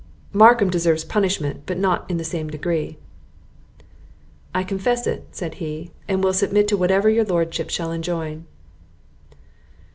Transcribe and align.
"Markham 0.33 0.71
deserves 0.71 1.03
punishment, 1.03 1.67
but 1.67 1.77
not 1.77 2.09
in 2.09 2.17
the 2.17 2.23
same 2.23 2.47
degree." 2.49 2.97
"I 4.51 4.63
confess 4.63 5.05
it," 5.05 5.27
said 5.31 5.53
he, 5.61 5.91
"and 6.07 6.23
will 6.23 6.33
submit 6.33 6.67
to 6.69 6.75
whatever 6.75 7.07
your 7.07 7.25
lordship 7.25 7.69
shall 7.69 7.91
enjoin." 7.91 8.47